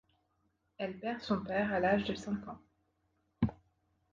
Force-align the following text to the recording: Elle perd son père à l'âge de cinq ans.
Elle 0.79 0.99
perd 0.99 1.21
son 1.21 1.41
père 1.43 1.71
à 1.71 1.79
l'âge 1.79 2.05
de 2.05 2.15
cinq 2.15 2.41
ans. 2.47 3.51